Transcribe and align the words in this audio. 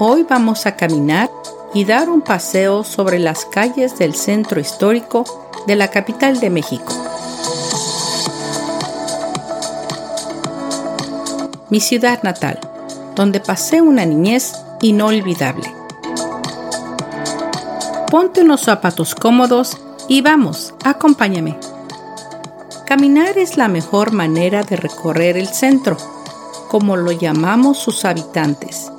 Hoy 0.00 0.26
vamos 0.28 0.66
a 0.66 0.74
caminar 0.74 1.30
y 1.72 1.84
dar 1.84 2.08
un 2.08 2.22
paseo 2.22 2.82
sobre 2.82 3.20
las 3.20 3.44
calles 3.44 3.96
del 3.98 4.14
centro 4.14 4.60
histórico 4.60 5.24
de 5.66 5.76
la 5.76 5.88
capital 5.88 6.40
de 6.40 6.50
México. 6.50 6.92
Mi 11.70 11.78
ciudad 11.78 12.20
natal, 12.24 12.58
donde 13.14 13.38
pasé 13.38 13.80
una 13.80 14.04
niñez 14.04 14.54
inolvidable. 14.80 15.72
Ponte 18.10 18.40
unos 18.40 18.62
zapatos 18.62 19.14
cómodos 19.14 19.76
y 20.08 20.20
vamos, 20.22 20.74
acompáñame. 20.82 21.56
Caminar 22.86 23.38
es 23.38 23.56
la 23.56 23.68
mejor 23.68 24.10
manera 24.12 24.64
de 24.64 24.76
recorrer 24.76 25.36
el 25.36 25.46
centro, 25.46 25.96
como 26.68 26.96
lo 26.96 27.12
llamamos 27.12 27.78
sus 27.78 28.04
habitantes, 28.04 28.92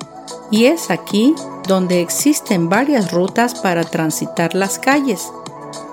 y 0.50 0.66
es 0.66 0.90
aquí 0.90 1.34
donde 1.66 2.00
existen 2.00 2.68
varias 2.68 3.12
rutas 3.12 3.54
para 3.54 3.84
transitar 3.84 4.54
las 4.54 4.78
calles, 4.78 5.30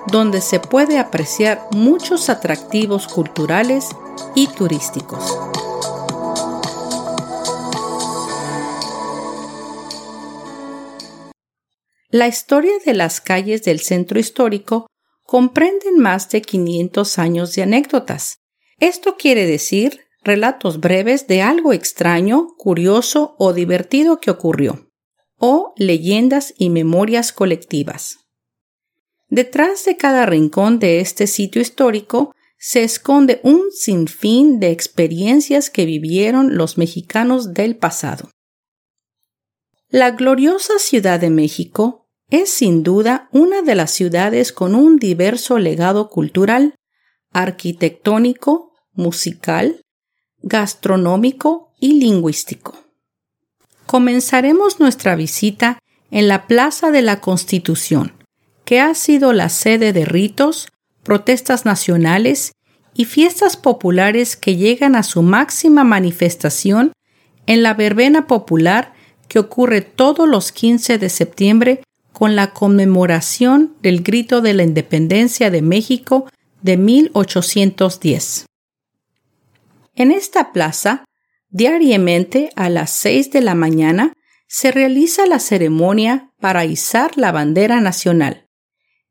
donde 0.08 0.40
se 0.40 0.58
puede 0.60 0.98
apreciar 0.98 1.66
muchos 1.70 2.28
atractivos 2.28 3.06
culturales 3.06 3.88
y 4.34 4.48
turísticos. 4.48 5.38
La 12.10 12.26
historia 12.26 12.72
de 12.84 12.94
las 12.94 13.20
calles 13.20 13.62
del 13.64 13.80
centro 13.80 14.18
histórico 14.18 14.86
comprenden 15.24 15.98
más 15.98 16.30
de 16.30 16.40
500 16.40 17.18
años 17.18 17.54
de 17.54 17.62
anécdotas. 17.62 18.38
Esto 18.80 19.16
quiere 19.18 19.44
decir 19.44 20.07
relatos 20.28 20.78
breves 20.78 21.26
de 21.26 21.42
algo 21.42 21.72
extraño, 21.72 22.54
curioso 22.56 23.34
o 23.38 23.52
divertido 23.52 24.20
que 24.20 24.30
ocurrió, 24.30 24.88
o 25.36 25.72
leyendas 25.76 26.54
y 26.56 26.70
memorias 26.70 27.32
colectivas. 27.32 28.18
Detrás 29.28 29.84
de 29.84 29.96
cada 29.96 30.26
rincón 30.26 30.78
de 30.78 31.00
este 31.00 31.26
sitio 31.26 31.60
histórico 31.60 32.34
se 32.58 32.84
esconde 32.84 33.40
un 33.42 33.70
sinfín 33.72 34.60
de 34.60 34.70
experiencias 34.70 35.70
que 35.70 35.86
vivieron 35.86 36.56
los 36.56 36.76
mexicanos 36.76 37.54
del 37.54 37.76
pasado. 37.76 38.30
La 39.88 40.10
gloriosa 40.10 40.74
Ciudad 40.78 41.18
de 41.18 41.30
México 41.30 42.06
es 42.28 42.50
sin 42.50 42.82
duda 42.82 43.30
una 43.32 43.62
de 43.62 43.74
las 43.74 43.90
ciudades 43.90 44.52
con 44.52 44.74
un 44.74 44.98
diverso 44.98 45.58
legado 45.58 46.10
cultural, 46.10 46.74
arquitectónico, 47.32 48.72
musical, 48.92 49.80
gastronómico 50.42 51.72
y 51.80 51.94
lingüístico. 52.00 52.76
Comenzaremos 53.86 54.80
nuestra 54.80 55.14
visita 55.16 55.78
en 56.10 56.28
la 56.28 56.46
Plaza 56.46 56.90
de 56.90 57.02
la 57.02 57.20
Constitución, 57.20 58.12
que 58.64 58.80
ha 58.80 58.94
sido 58.94 59.32
la 59.32 59.48
sede 59.48 59.92
de 59.92 60.04
ritos, 60.04 60.68
protestas 61.02 61.64
nacionales 61.64 62.52
y 62.94 63.04
fiestas 63.04 63.56
populares 63.56 64.36
que 64.36 64.56
llegan 64.56 64.94
a 64.94 65.02
su 65.02 65.22
máxima 65.22 65.84
manifestación 65.84 66.92
en 67.46 67.62
la 67.62 67.74
verbena 67.74 68.26
popular 68.26 68.92
que 69.28 69.38
ocurre 69.38 69.80
todos 69.82 70.28
los 70.28 70.52
15 70.52 70.98
de 70.98 71.08
septiembre 71.08 71.82
con 72.12 72.34
la 72.34 72.52
conmemoración 72.52 73.74
del 73.80 74.02
Grito 74.02 74.40
de 74.40 74.52
la 74.52 74.64
Independencia 74.64 75.50
de 75.50 75.62
México 75.62 76.26
de 76.62 76.76
1810. 76.76 78.47
En 79.98 80.12
esta 80.12 80.52
plaza, 80.52 81.04
diariamente 81.48 82.50
a 82.54 82.68
las 82.70 82.90
seis 82.90 83.32
de 83.32 83.40
la 83.40 83.56
mañana, 83.56 84.12
se 84.46 84.70
realiza 84.70 85.26
la 85.26 85.40
ceremonia 85.40 86.30
para 86.38 86.64
izar 86.64 87.18
la 87.18 87.32
bandera 87.32 87.80
nacional. 87.80 88.46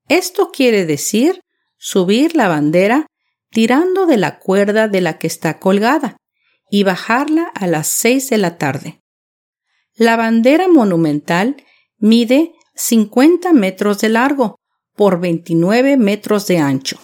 Esto 0.07 0.49
quiere 0.49 0.85
decir 0.85 1.41
subir 1.77 2.37
la 2.37 2.47
bandera 2.47 3.05
tirando 3.51 4.05
de 4.05 4.15
la 4.15 4.39
cuerda 4.39 4.87
de 4.87 5.01
la 5.01 5.17
que 5.17 5.27
está 5.27 5.59
colgada 5.59 6.15
y 6.71 6.83
bajarla 6.83 7.51
a 7.53 7.67
las 7.67 7.87
seis 7.87 8.29
de 8.29 8.37
la 8.37 8.57
tarde. 8.57 9.01
La 9.93 10.15
bandera 10.15 10.69
monumental 10.69 11.57
mide 11.97 12.53
50 12.75 13.51
metros 13.51 13.99
de 13.99 14.07
largo 14.07 14.55
por 14.95 15.19
29 15.19 15.97
metros 15.97 16.47
de 16.47 16.59
ancho, 16.59 16.97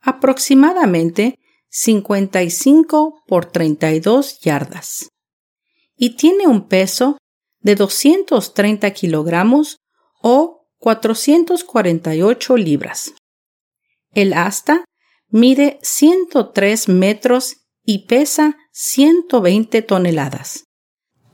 aproximadamente 0.00 1.38
55 1.78 3.22
por 3.26 3.44
32 3.44 4.40
yardas, 4.40 5.10
y 5.94 6.16
tiene 6.16 6.46
un 6.46 6.68
peso 6.68 7.18
de 7.60 7.74
230 7.74 8.90
kilogramos 8.92 9.76
o 10.22 10.70
448 10.78 12.56
libras. 12.56 13.12
El 14.14 14.32
asta 14.32 14.86
mide 15.28 15.78
103 15.82 16.88
metros 16.88 17.66
y 17.84 18.06
pesa 18.06 18.56
120 18.72 19.82
toneladas. 19.82 20.64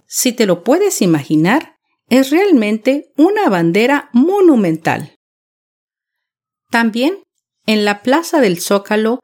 Si 0.06 0.32
te 0.32 0.46
lo 0.46 0.64
puedes 0.64 1.02
imaginar, 1.02 1.76
es 2.08 2.30
realmente 2.30 3.12
una 3.16 3.48
bandera 3.48 4.10
monumental. 4.12 5.14
También, 6.68 7.22
en 7.64 7.84
la 7.84 8.02
Plaza 8.02 8.40
del 8.40 8.60
Zócalo, 8.60 9.20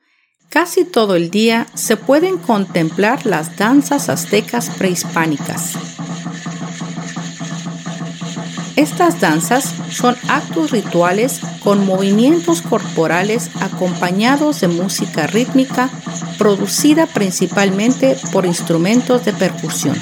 casi 0.48 0.84
todo 0.84 1.16
el 1.16 1.30
día 1.30 1.66
se 1.74 1.96
pueden 1.96 2.38
contemplar 2.38 3.26
las 3.26 3.56
danzas 3.56 4.08
aztecas 4.08 4.70
prehispánicas. 4.70 5.74
Estas 8.76 9.20
danzas 9.20 9.74
son 9.90 10.16
actos 10.28 10.70
rituales 10.70 11.40
con 11.64 11.84
movimientos 11.84 12.62
corporales 12.62 13.50
acompañados 13.60 14.60
de 14.60 14.68
música 14.68 15.26
rítmica 15.26 15.90
producida 16.38 17.06
principalmente 17.06 18.16
por 18.32 18.46
instrumentos 18.46 19.24
de 19.24 19.32
percusión. 19.32 19.96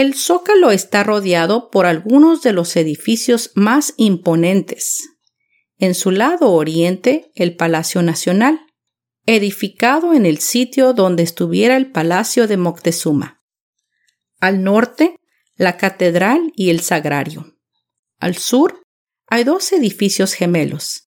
El 0.00 0.14
zócalo 0.14 0.70
está 0.70 1.04
rodeado 1.04 1.68
por 1.70 1.84
algunos 1.84 2.40
de 2.40 2.54
los 2.54 2.74
edificios 2.76 3.50
más 3.54 3.92
imponentes. 3.98 5.10
En 5.76 5.94
su 5.94 6.10
lado 6.10 6.52
oriente, 6.52 7.30
el 7.34 7.54
Palacio 7.54 8.00
Nacional, 8.00 8.60
edificado 9.26 10.14
en 10.14 10.24
el 10.24 10.38
sitio 10.38 10.94
donde 10.94 11.22
estuviera 11.22 11.76
el 11.76 11.90
Palacio 11.92 12.46
de 12.46 12.56
Moctezuma. 12.56 13.42
Al 14.40 14.64
norte, 14.64 15.16
la 15.56 15.76
Catedral 15.76 16.50
y 16.56 16.70
el 16.70 16.80
Sagrario. 16.80 17.58
Al 18.18 18.38
sur, 18.38 18.80
hay 19.26 19.44
dos 19.44 19.70
edificios 19.70 20.32
gemelos. 20.32 21.10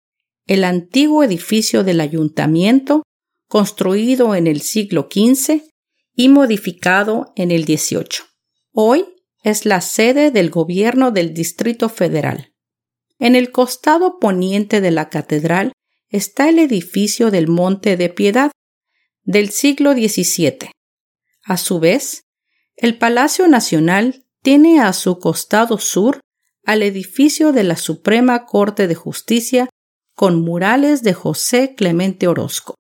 El 0.49 0.65
antiguo 0.65 1.23
edificio 1.23 1.85
del 1.85 2.01
ayuntamiento, 2.01 3.05
construido 3.47 4.35
en 4.35 4.49
el 4.49 4.61
siglo 4.61 5.09
XV 5.09 5.63
y 6.17 6.29
modificado 6.29 7.33
en 7.37 7.53
el 7.53 7.65
XVIII. 7.65 8.32
Hoy 8.75 9.05
es 9.43 9.67
la 9.67 9.83
sede 9.83 10.31
del 10.31 10.49
gobierno 10.49 11.11
del 11.11 11.35
Distrito 11.35 11.91
Federal. 11.91 12.55
En 13.19 13.37
el 13.37 13.53
costado 13.53 14.19
poniente 14.19 14.81
de 14.81 14.91
la 14.91 15.11
catedral 15.11 15.73
está 16.09 16.49
el 16.49 16.59
edificio 16.59 17.31
del 17.31 17.49
Monte 17.49 17.99
de 17.99 18.09
Piedad, 18.09 18.51
del 19.25 19.51
siglo 19.51 19.93
XVII. 19.93 20.71
A 21.45 21.59
su 21.59 21.81
vez, 21.81 22.23
el 22.77 22.97
Palacio 22.97 23.47
Nacional 23.47 24.25
tiene 24.43 24.81
a 24.81 24.95
su 24.95 25.19
costado 25.19 25.77
sur 25.77 26.21
al 26.65 26.83
edificio 26.83 27.53
de 27.53 27.65
la 27.65 27.77
Suprema 27.77 28.47
Corte 28.47 28.89
de 28.89 28.95
Justicia 28.95 29.69
con 30.15 30.41
murales 30.41 31.03
de 31.03 31.13
José 31.13 31.75
Clemente 31.75 32.27
Orozco. 32.27 32.75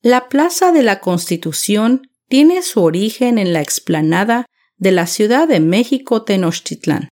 La 0.00 0.28
Plaza 0.28 0.72
de 0.72 0.82
la 0.82 0.98
Constitución 0.98 2.10
tiene 2.28 2.62
su 2.62 2.82
origen 2.82 3.38
en 3.38 3.52
la 3.52 3.60
explanada 3.60 4.46
de 4.78 4.92
la 4.92 5.06
Ciudad 5.06 5.48
de 5.48 5.60
México 5.60 6.24
Tenochtitlán. 6.24 7.08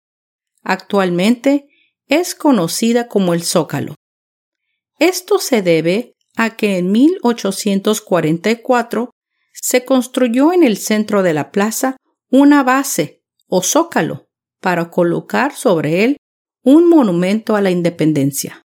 Actualmente 0.62 1.69
es 2.06 2.35
conocida 2.35 3.09
como 3.09 3.35
el 3.35 3.43
Zócalo. 3.43 3.94
Esto 4.99 5.38
se 5.38 5.62
debe 5.62 6.14
a 6.37 6.56
que 6.56 6.79
en 6.79 6.93
1844 6.93 9.11
se 9.53 9.85
construyó 9.85 10.53
en 10.53 10.62
el 10.62 10.76
centro 10.76 11.23
de 11.23 11.35
la 11.35 11.50
plaza 11.50 11.97
una 12.31 12.62
base 12.62 13.23
o 13.47 13.62
zócalo 13.62 14.29
para 14.61 14.91
colocar 14.91 15.55
sobre 15.55 16.05
él 16.05 16.17
un 16.62 16.88
monumento 16.88 17.56
a 17.56 17.61
la 17.61 17.70
independencia. 17.70 18.62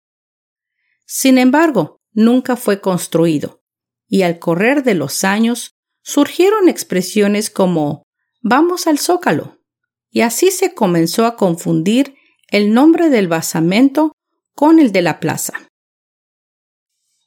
Sin 1.06 1.38
embargo, 1.38 2.00
nunca 2.12 2.56
fue 2.56 2.80
construido, 2.80 3.62
y 4.06 4.22
al 4.22 4.38
correr 4.38 4.82
de 4.82 4.94
los 4.94 5.24
años 5.24 5.70
surgieron 6.02 6.68
expresiones 6.68 7.50
como 7.50 8.03
vamos 8.44 8.86
al 8.86 8.98
zócalo, 8.98 9.58
y 10.10 10.20
así 10.20 10.50
se 10.50 10.74
comenzó 10.74 11.24
a 11.26 11.34
confundir 11.34 12.14
el 12.48 12.72
nombre 12.72 13.08
del 13.08 13.26
basamento 13.26 14.12
con 14.54 14.78
el 14.78 14.92
de 14.92 15.02
la 15.02 15.18
plaza. 15.18 15.66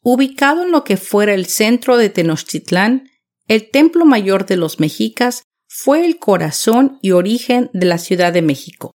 Ubicado 0.01 0.63
en 0.63 0.71
lo 0.71 0.83
que 0.83 0.95
fuera 0.95 1.33
el 1.33 1.47
centro 1.47 1.97
de 1.97 2.09
Tenochtitlán, 2.09 3.09
el 3.47 3.69
templo 3.71 4.05
mayor 4.05 4.45
de 4.45 4.57
los 4.57 4.79
mexicas 4.79 5.41
fue 5.67 6.05
el 6.05 6.19
corazón 6.19 6.99
y 7.01 7.11
origen 7.11 7.71
de 7.73 7.87
la 7.87 7.97
Ciudad 7.97 8.31
de 8.31 8.43
México. 8.43 8.91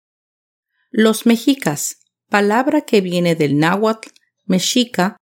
Los 0.91 1.25
mexicas, 1.25 2.01
palabra 2.27 2.81
que 2.81 2.99
viene 2.99 3.35
del 3.35 3.57
náhuatl, 3.57 4.09
mexica, 4.45 5.15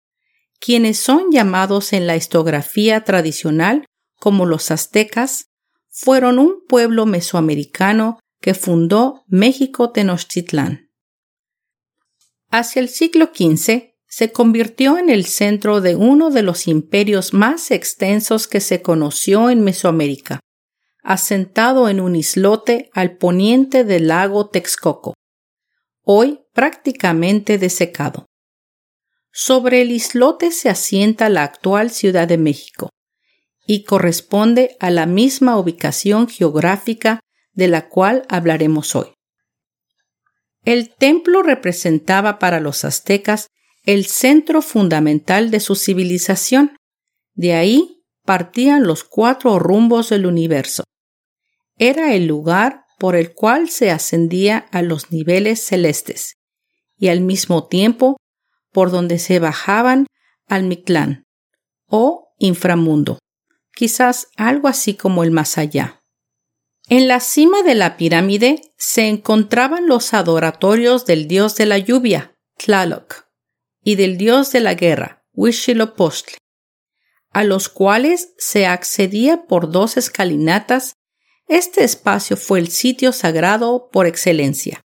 quienes 0.60 0.98
son 0.98 1.32
llamados 1.32 1.94
en 1.94 2.08
la 2.08 2.16
historiografía 2.16 3.04
tradicional 3.04 3.86
como 4.16 4.48
los 4.48 4.72
aztecas, 4.72 5.46
fueron 6.00 6.38
un 6.38 6.64
pueblo 6.68 7.08
mesoamericano 7.08 8.20
que 8.40 8.54
fundó 8.54 9.24
México 9.26 9.92
Tenochtitlán. 9.92 10.92
Hacia 12.52 12.82
el 12.82 12.90
siglo 12.90 13.32
XV 13.34 13.96
se 14.06 14.32
convirtió 14.32 15.00
en 15.00 15.10
el 15.10 15.26
centro 15.26 15.82
de 15.82 15.96
uno 15.96 16.30
de 16.30 16.44
los 16.44 16.68
imperios 16.68 17.34
más 17.34 17.72
extensos 17.72 18.48
que 18.48 18.60
se 18.60 18.84
conoció 18.84 19.50
en 19.50 19.64
Mesoamérica, 19.64 20.40
asentado 21.02 21.90
en 21.90 22.00
un 22.00 22.16
islote 22.16 22.92
al 22.94 23.18
poniente 23.18 23.84
del 23.84 24.10
lago 24.10 24.50
Texcoco, 24.50 25.16
hoy 26.04 26.42
prácticamente 26.54 27.58
desecado. 27.58 28.28
Sobre 29.32 29.82
el 29.82 29.90
islote 29.90 30.52
se 30.52 30.70
asienta 30.70 31.28
la 31.30 31.42
actual 31.42 31.90
Ciudad 31.90 32.28
de 32.28 32.38
México 32.38 32.92
y 33.68 33.84
corresponde 33.84 34.78
a 34.80 34.90
la 34.90 35.06
misma 35.06 35.60
ubicación 35.60 36.28
geográfica 36.28 37.20
de 37.54 37.68
la 37.68 37.90
cual 37.90 38.24
hablaremos 38.30 38.96
hoy. 38.96 39.08
El 40.64 40.96
templo 40.96 41.44
representaba 41.44 42.40
para 42.40 42.60
los 42.60 42.86
aztecas 42.86 43.48
el 43.84 44.06
centro 44.06 44.62
fundamental 44.62 45.52
de 45.52 45.60
su 45.60 45.76
civilización. 45.76 46.76
De 47.36 47.54
ahí 47.54 48.04
partían 48.26 48.84
los 48.84 49.04
cuatro 49.04 49.60
rumbos 49.60 50.10
del 50.10 50.26
universo. 50.26 50.84
Era 51.78 52.16
el 52.16 52.26
lugar 52.26 52.86
por 52.98 53.16
el 53.16 53.34
cual 53.34 53.70
se 53.70 53.92
ascendía 53.92 54.58
a 54.72 54.82
los 54.82 55.12
niveles 55.12 55.62
celestes 55.62 56.36
y 56.98 57.10
al 57.10 57.22
mismo 57.22 57.68
tiempo 57.68 58.18
por 58.72 58.92
donde 58.92 59.20
se 59.20 59.40
bajaban 59.40 60.08
al 60.48 60.64
Mictlán 60.64 61.26
o 61.86 62.34
inframundo, 62.40 63.20
quizás 63.78 64.30
algo 64.38 64.68
así 64.68 64.96
como 64.96 65.24
el 65.24 65.30
más 65.30 65.60
allá. 65.60 66.02
En 66.90 67.08
la 67.08 67.20
cima 67.20 67.62
de 67.62 67.76
la 67.76 67.96
pirámide 67.96 68.74
se 68.76 69.08
encontraban 69.08 69.86
los 69.86 70.16
adoratorios 70.16 71.06
del 71.06 71.28
dios 71.28 71.56
de 71.58 71.68
la 71.68 71.78
lluvia, 71.78 72.36
Tlaloc, 72.58 73.28
y 73.84 73.94
del 73.94 74.18
dios 74.18 74.52
de 74.52 74.62
la 74.62 74.74
guerra, 74.74 75.24
Huitzilopochtli, 75.34 76.38
a 77.30 77.44
los 77.44 77.70
cuales 77.70 78.34
se 78.40 78.66
accedía 78.66 79.46
por 79.46 79.70
dos 79.70 79.96
escalinatas. 79.96 80.96
Este 81.48 81.84
espacio 81.84 82.36
fue 82.36 82.58
el 82.58 82.70
sitio 82.70 83.12
sagrado 83.12 83.90
por 83.92 84.08
excelencia. 84.08 84.82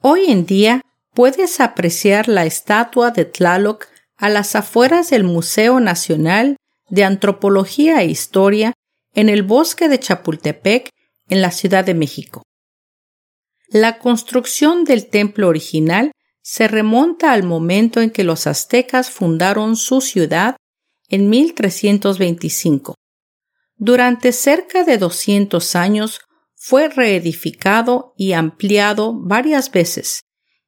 Hoy 0.00 0.26
en 0.30 0.46
día 0.46 0.82
puedes 1.12 1.58
apreciar 1.58 2.28
la 2.28 2.46
estatua 2.46 3.10
de 3.10 3.24
Tlaloc 3.24 3.88
a 4.16 4.28
las 4.28 4.54
afueras 4.54 5.10
del 5.10 5.24
Museo 5.24 5.80
Nacional 5.80 6.58
de 6.88 7.04
Antropología 7.04 8.02
e 8.02 8.06
Historia 8.06 8.72
en 9.14 9.28
el 9.28 9.42
bosque 9.42 9.88
de 9.88 9.98
Chapultepec, 9.98 10.90
en 11.28 11.40
la 11.40 11.50
Ciudad 11.50 11.84
de 11.84 11.94
México. 11.94 12.42
La 13.68 13.98
construcción 13.98 14.84
del 14.84 15.08
templo 15.08 15.48
original 15.48 16.12
se 16.42 16.68
remonta 16.68 17.32
al 17.32 17.42
momento 17.42 18.00
en 18.00 18.10
que 18.10 18.24
los 18.24 18.46
aztecas 18.46 19.10
fundaron 19.10 19.76
su 19.76 20.00
ciudad 20.00 20.56
en 21.08 21.30
1325. 21.30 22.94
Durante 23.76 24.32
cerca 24.32 24.84
de 24.84 24.98
200 24.98 25.74
años 25.74 26.20
fue 26.54 26.88
reedificado 26.88 28.14
y 28.16 28.32
ampliado 28.32 29.14
varias 29.14 29.70
veces, 29.70 30.20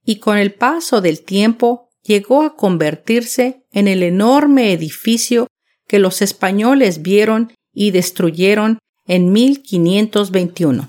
y 0.03 0.19
con 0.19 0.39
el 0.39 0.55
paso 0.55 1.01
del 1.01 1.23
tiempo 1.23 1.91
llegó 2.03 2.43
a 2.43 2.57
convertirse 2.57 3.67
en 3.71 3.89
el 3.89 4.03
enorme 4.03 4.73
edificio 4.73 5.47
que 5.87 5.99
los 5.99 6.23
españoles 6.23 7.03
vieron 7.03 7.53
y 7.73 7.91
destruyeron 7.91 8.79
en 9.07 9.33
1521. 9.33 10.89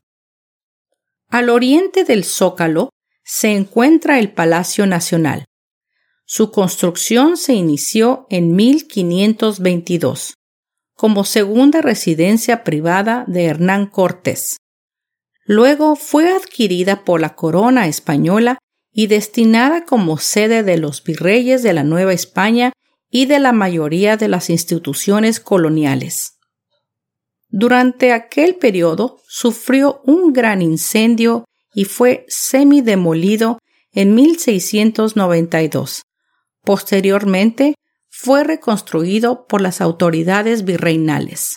Al 1.29 1.49
oriente 1.49 2.03
del 2.03 2.23
zócalo 2.23 2.89
se 3.23 3.51
encuentra 3.51 4.19
el 4.19 4.31
Palacio 4.31 4.87
Nacional. 4.87 5.45
Su 6.25 6.51
construcción 6.51 7.37
se 7.37 7.53
inició 7.53 8.25
en 8.29 8.55
1522 8.55 10.33
como 10.97 11.23
segunda 11.25 11.81
residencia 11.81 12.63
privada 12.63 13.23
de 13.27 13.45
Hernán 13.45 13.85
Cortés. 13.85 14.57
Luego 15.45 15.95
fue 15.95 16.29
adquirida 16.29 17.05
por 17.05 17.21
la 17.21 17.35
corona 17.35 17.87
española 17.87 18.57
y 18.91 19.05
destinada 19.05 19.85
como 19.85 20.17
sede 20.17 20.63
de 20.63 20.77
los 20.77 21.03
virreyes 21.03 21.61
de 21.61 21.73
la 21.73 21.83
Nueva 21.83 22.13
España 22.13 22.73
y 23.09 23.25
de 23.25 23.39
la 23.39 23.53
mayoría 23.53 24.17
de 24.17 24.27
las 24.27 24.49
instituciones 24.49 25.39
coloniales. 25.39 26.37
Durante 27.49 28.11
aquel 28.11 28.55
periodo 28.55 29.21
sufrió 29.27 30.01
un 30.03 30.33
gran 30.33 30.61
incendio 30.61 31.45
y 31.73 31.85
fue 31.85 32.25
semidemolido 32.27 33.59
en 33.91 34.15
1692. 34.15 36.03
Posteriormente 36.63 37.75
fue 38.09 38.43
reconstruido 38.43 39.47
por 39.47 39.61
las 39.61 39.79
autoridades 39.79 40.65
virreinales. 40.65 41.55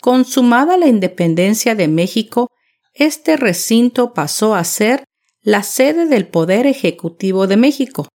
Consumada 0.00 0.78
la 0.78 0.86
independencia 0.86 1.74
de 1.74 1.88
México, 1.88 2.48
este 2.94 3.36
recinto 3.36 4.14
pasó 4.14 4.54
a 4.54 4.64
ser 4.64 5.04
la 5.42 5.62
sede 5.62 6.06
del 6.06 6.26
Poder 6.28 6.66
Ejecutivo 6.66 7.46
de 7.46 7.56
México 7.56 8.08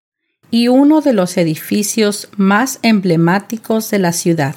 y 0.51 0.69
uno 0.69 1.01
de 1.01 1.13
los 1.13 1.37
edificios 1.37 2.29
más 2.37 2.79
emblemáticos 2.83 3.91
de 3.91 3.99
la 3.99 4.13
ciudad. 4.13 4.57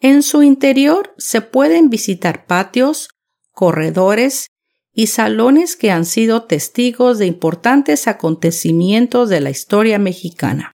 En 0.00 0.22
su 0.22 0.42
interior 0.42 1.14
se 1.18 1.40
pueden 1.40 1.90
visitar 1.90 2.46
patios, 2.46 3.08
corredores 3.52 4.48
y 4.92 5.06
salones 5.06 5.76
que 5.76 5.90
han 5.90 6.04
sido 6.04 6.44
testigos 6.44 7.18
de 7.18 7.26
importantes 7.26 8.08
acontecimientos 8.08 9.28
de 9.28 9.40
la 9.40 9.50
historia 9.50 9.98
mexicana. 9.98 10.72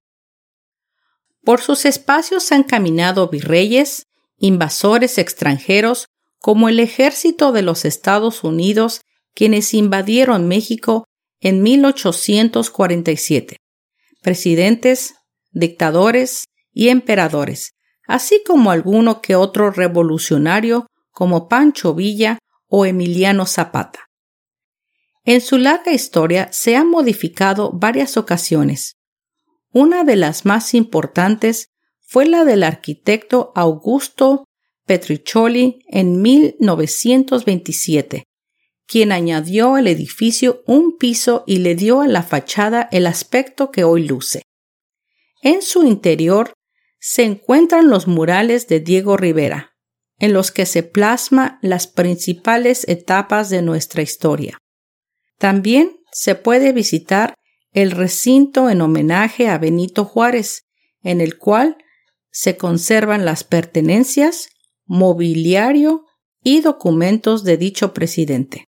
Por 1.43 1.61
sus 1.61 1.85
espacios 1.85 2.51
han 2.51 2.63
caminado 2.63 3.29
virreyes, 3.29 4.07
invasores 4.37 5.17
extranjeros, 5.17 6.07
como 6.39 6.69
el 6.69 6.79
ejército 6.79 7.51
de 7.51 7.61
los 7.61 7.85
Estados 7.85 8.43
Unidos, 8.43 9.01
quienes 9.33 9.73
invadieron 9.73 10.47
México 10.47 11.05
en 11.39 11.61
1847, 11.61 13.57
presidentes, 14.21 15.15
dictadores 15.51 16.45
y 16.73 16.89
emperadores, 16.89 17.71
así 18.07 18.41
como 18.45 18.71
alguno 18.71 19.21
que 19.21 19.35
otro 19.35 19.71
revolucionario 19.71 20.87
como 21.11 21.47
Pancho 21.47 21.93
Villa 21.93 22.39
o 22.67 22.85
Emiliano 22.85 23.45
Zapata. 23.45 24.07
En 25.25 25.41
su 25.41 25.57
larga 25.57 25.91
historia 25.91 26.49
se 26.51 26.75
ha 26.75 26.83
modificado 26.83 27.71
varias 27.71 28.17
ocasiones. 28.17 28.95
Una 29.71 30.03
de 30.03 30.15
las 30.15 30.45
más 30.45 30.73
importantes 30.73 31.67
fue 31.99 32.25
la 32.25 32.45
del 32.45 32.63
arquitecto 32.63 33.51
Augusto 33.53 34.45
Petriccioli 34.85 35.83
en 35.87 36.23
1927, 36.23 38.23
quien 38.89 39.11
añadió 39.11 39.75
al 39.75 39.85
edificio 39.85 40.63
un 40.65 40.97
piso 40.97 41.43
y 41.45 41.59
le 41.59 41.75
dio 41.75 42.01
a 42.01 42.07
la 42.07 42.23
fachada 42.23 42.89
el 42.91 43.05
aspecto 43.05 43.69
que 43.69 43.83
hoy 43.83 44.07
luce. 44.07 44.41
En 45.43 45.61
su 45.61 45.83
interior 45.83 46.53
se 46.99 47.23
encuentran 47.23 47.87
los 47.87 48.07
murales 48.07 48.67
de 48.67 48.79
Diego 48.79 49.15
Rivera, 49.15 49.75
en 50.17 50.33
los 50.33 50.51
que 50.51 50.65
se 50.65 50.81
plasma 50.81 51.59
las 51.61 51.85
principales 51.85 52.83
etapas 52.89 53.51
de 53.51 53.61
nuestra 53.61 54.01
historia. 54.01 54.57
También 55.37 55.99
se 56.11 56.33
puede 56.33 56.73
visitar 56.73 57.35
el 57.73 57.91
recinto 57.91 58.71
en 58.71 58.81
homenaje 58.81 59.49
a 59.49 59.59
Benito 59.59 60.03
Juárez, 60.03 60.63
en 61.03 61.21
el 61.21 61.37
cual 61.37 61.77
se 62.31 62.57
conservan 62.57 63.23
las 63.23 63.43
pertenencias, 63.43 64.49
mobiliario 64.87 66.05
y 66.43 66.61
documentos 66.61 67.43
de 67.43 67.57
dicho 67.57 67.93
presidente. 67.93 68.68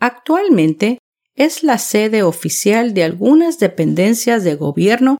Actualmente 0.00 0.98
es 1.34 1.62
la 1.62 1.78
sede 1.78 2.22
oficial 2.22 2.94
de 2.94 3.04
algunas 3.04 3.58
dependencias 3.58 4.42
de 4.42 4.54
gobierno 4.54 5.18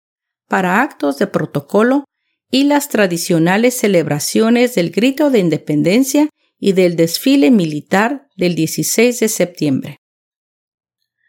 para 0.49 0.82
actos 0.82 1.18
de 1.18 1.26
protocolo 1.26 2.04
y 2.50 2.64
las 2.64 2.88
tradicionales 2.88 3.76
celebraciones 3.76 4.75
del 4.75 4.90
Grito 4.90 5.30
de 5.30 5.38
Independencia 5.38 6.28
y 6.58 6.72
del 6.72 6.96
desfile 6.96 7.50
militar 7.50 8.26
del 8.37 8.54
16 8.54 9.20
de 9.20 9.28
septiembre. 9.28 9.96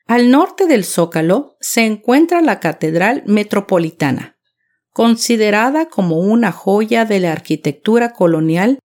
Al 0.07 0.31
norte 0.31 0.65
del 0.65 0.83
Zócalo 0.83 1.57
se 1.59 1.85
encuentra 1.85 2.41
la 2.41 2.59
Catedral 2.59 3.23
Metropolitana, 3.27 4.37
considerada 4.91 5.87
como 5.87 6.17
una 6.17 6.51
joya 6.51 7.05
de 7.05 7.19
la 7.19 7.31
arquitectura 7.31 8.11
colonial, 8.13 8.79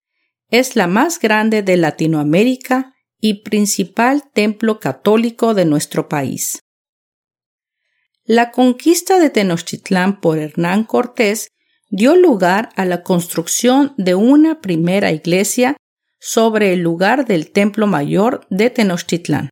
es 0.50 0.76
la 0.76 0.88
más 0.88 1.20
grande 1.20 1.64
de 1.64 1.78
Latinoamérica 1.78 2.93
y 3.26 3.36
principal 3.36 4.30
templo 4.34 4.82
católico 4.82 5.54
de 5.54 5.64
nuestro 5.64 6.10
país. 6.10 6.60
La 8.26 8.52
conquista 8.52 9.18
de 9.18 9.30
Tenochtitlán 9.30 10.20
por 10.20 10.40
Hernán 10.40 10.84
Cortés 10.84 11.48
dio 11.88 12.18
lugar 12.18 12.72
a 12.76 12.84
la 12.84 13.02
construcción 13.02 13.94
de 13.98 14.14
una 14.16 14.60
primera 14.60 15.14
iglesia 15.14 15.78
sobre 16.20 16.74
el 16.74 16.82
lugar 16.82 17.26
del 17.26 17.50
templo 17.52 17.88
mayor 17.88 18.46
de 18.50 18.70
Tenochtitlán, 18.70 19.50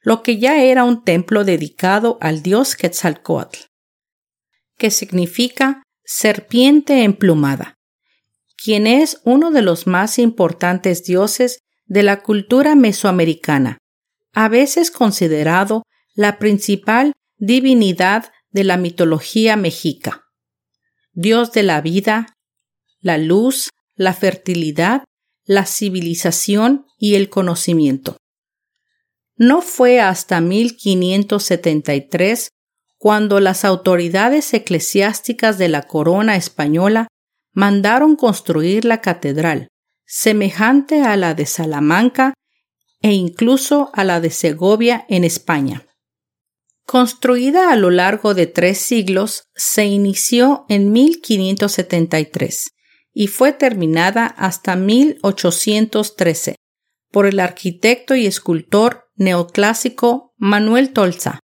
lo 0.00 0.22
que 0.22 0.38
ya 0.38 0.62
era 0.62 0.84
un 0.84 1.04
templo 1.04 1.44
dedicado 1.44 2.16
al 2.22 2.42
dios 2.42 2.74
Quetzalcoatl, 2.74 3.66
que 4.78 4.90
significa 4.90 5.82
serpiente 6.04 7.04
emplumada, 7.04 7.74
quien 8.56 8.86
es 8.86 9.20
uno 9.24 9.50
de 9.50 9.60
los 9.60 9.86
más 9.86 10.18
importantes 10.18 11.04
dioses 11.04 11.58
de 11.88 12.02
la 12.02 12.22
cultura 12.22 12.74
mesoamericana, 12.74 13.78
a 14.32 14.48
veces 14.48 14.90
considerado 14.90 15.82
la 16.14 16.38
principal 16.38 17.12
divinidad 17.38 18.32
de 18.50 18.64
la 18.64 18.76
mitología 18.76 19.56
mexica. 19.56 20.24
Dios 21.12 21.52
de 21.52 21.64
la 21.64 21.80
vida, 21.80 22.34
la 23.00 23.16
luz, 23.18 23.70
la 23.96 24.12
fertilidad, 24.12 25.04
la 25.44 25.66
civilización 25.66 26.86
y 26.98 27.14
el 27.14 27.30
conocimiento. 27.30 28.16
No 29.36 29.62
fue 29.62 30.00
hasta 30.00 30.40
1573 30.40 32.48
cuando 32.98 33.38
las 33.40 33.64
autoridades 33.64 34.52
eclesiásticas 34.52 35.56
de 35.56 35.68
la 35.68 35.82
corona 35.82 36.36
española 36.36 37.06
mandaron 37.52 38.16
construir 38.16 38.84
la 38.84 39.00
catedral, 39.00 39.68
semejante 40.08 41.02
a 41.02 41.16
la 41.18 41.34
de 41.34 41.44
Salamanca 41.44 42.32
e 43.02 43.12
incluso 43.12 43.90
a 43.92 44.04
la 44.04 44.20
de 44.20 44.30
Segovia 44.30 45.04
en 45.08 45.22
España. 45.22 45.86
Construida 46.86 47.70
a 47.70 47.76
lo 47.76 47.90
largo 47.90 48.32
de 48.32 48.46
tres 48.46 48.78
siglos, 48.78 49.44
se 49.54 49.84
inició 49.84 50.64
en 50.70 50.90
1573 50.90 52.70
y 53.12 53.26
fue 53.26 53.52
terminada 53.52 54.26
hasta 54.26 54.74
1813 54.76 56.56
por 57.12 57.26
el 57.26 57.40
arquitecto 57.40 58.14
y 58.14 58.26
escultor 58.26 59.10
neoclásico 59.14 60.32
Manuel 60.38 60.94
Tolza. 60.94 61.40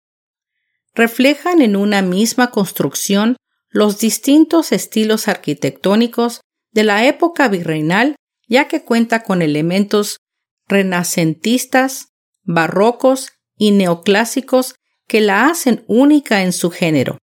Reflejan 0.95 1.63
en 1.63 1.77
una 1.77 2.03
misma 2.03 2.51
construcción 2.51 3.37
los 3.69 4.01
distintos 4.01 4.73
estilos 4.73 5.29
arquitectónicos 5.29 6.41
de 6.73 6.83
la 6.83 7.07
época 7.07 7.47
virreinal 7.47 8.17
ya 8.49 8.67
que 8.67 8.85
cuenta 8.85 9.23
con 9.23 9.43
elementos 9.43 10.19
renacentistas, 10.67 12.09
barrocos 12.43 13.31
y 13.57 13.71
neoclásicos 13.71 14.75
que 15.07 15.21
la 15.21 15.47
hacen 15.47 15.85
única 15.87 16.43
en 16.43 16.53
su 16.53 16.71
género. 16.71 17.19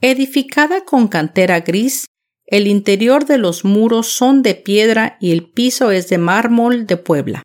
Edificada 0.00 0.84
con 0.84 1.08
cantera 1.08 1.60
gris, 1.60 2.06
el 2.44 2.66
interior 2.66 3.24
de 3.24 3.38
los 3.38 3.64
muros 3.64 4.08
son 4.08 4.42
de 4.42 4.54
piedra 4.54 5.16
y 5.20 5.32
el 5.32 5.50
piso 5.50 5.90
es 5.90 6.08
de 6.08 6.18
mármol 6.18 6.86
de 6.86 6.96
Puebla. 6.96 7.42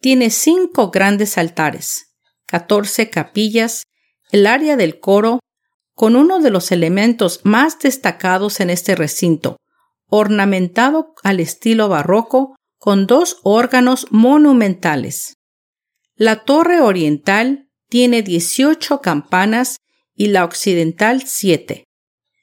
Tiene 0.00 0.30
cinco 0.30 0.90
grandes 0.90 1.38
altares, 1.38 2.14
catorce 2.46 3.10
capillas, 3.10 3.84
el 4.30 4.46
área 4.46 4.76
del 4.76 5.00
coro, 5.00 5.40
con 5.94 6.16
uno 6.16 6.40
de 6.40 6.50
los 6.50 6.72
elementos 6.72 7.40
más 7.42 7.78
destacados 7.78 8.60
en 8.60 8.70
este 8.70 8.94
recinto, 8.94 9.56
ornamentado 10.10 11.14
al 11.22 11.40
estilo 11.40 11.88
barroco 11.88 12.56
con 12.78 13.06
dos 13.06 13.38
órganos 13.42 14.06
monumentales. 14.10 15.34
La 16.16 16.44
torre 16.44 16.80
oriental 16.80 17.68
tiene 17.88 18.22
18 18.22 19.00
campanas 19.00 19.76
y 20.14 20.28
la 20.28 20.44
occidental 20.44 21.22
7. 21.26 21.84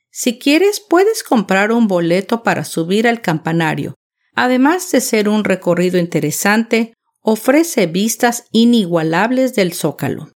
Si 0.09 0.39
quieres, 0.39 0.79
puedes 0.79 1.23
comprar 1.23 1.71
un 1.71 1.87
boleto 1.87 2.41
para 2.41 2.65
subir 2.65 3.07
al 3.07 3.21
campanario. 3.21 3.93
Además 4.33 4.91
de 4.91 5.01
ser 5.01 5.29
un 5.29 5.43
recorrido 5.43 5.99
interesante, 5.99 6.93
ofrece 7.21 7.87
vistas 7.87 8.45
inigualables 8.51 9.53
del 9.53 9.73
zócalo. 9.73 10.31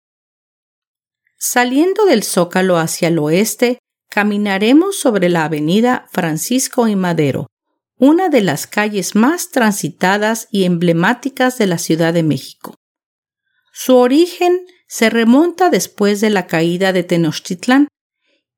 Saliendo 1.38 2.06
del 2.06 2.24
zócalo 2.24 2.78
hacia 2.78 3.08
el 3.08 3.18
oeste, 3.18 3.80
caminaremos 4.12 5.00
sobre 5.00 5.30
la 5.30 5.46
avenida 5.46 6.06
Francisco 6.12 6.90
y 6.90 6.98
Madero, 6.98 7.48
una 7.98 8.28
de 8.28 8.42
las 8.42 8.68
calles 8.68 9.16
más 9.16 9.52
transitadas 9.52 10.50
y 10.52 10.66
emblemáticas 10.66 11.58
de 11.58 11.68
la 11.68 11.78
Ciudad 11.78 12.14
de 12.14 12.22
México. 12.22 12.76
Su 13.72 13.96
origen 13.96 14.66
se 14.86 15.10
remonta 15.10 15.70
después 15.70 16.20
de 16.20 16.30
la 16.30 16.46
caída 16.46 16.92
de 16.92 17.04
Tenochtitlán 17.04 17.88